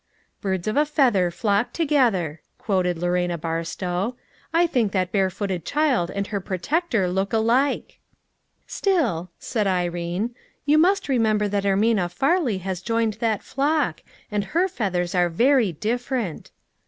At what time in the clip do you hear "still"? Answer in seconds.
8.65-9.29